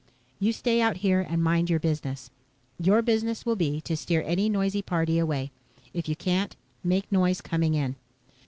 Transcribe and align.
"You 0.39 0.51
stay 0.51 0.81
out 0.81 0.97
here 1.05 1.21
and 1.21 1.43
mind 1.43 1.69
your 1.69 1.77
business. 1.79 2.31
Your 2.79 3.03
business 3.03 3.45
will 3.45 3.55
be 3.55 3.79
to 3.81 3.95
steer 3.95 4.23
any 4.25 4.49
nosey 4.49 4.81
party 4.81 5.19
away. 5.19 5.51
If 5.93 6.09
you 6.09 6.15
can't, 6.15 6.55
make 6.83 7.11
noise 7.11 7.39
coming 7.39 7.75
in." 7.75 7.95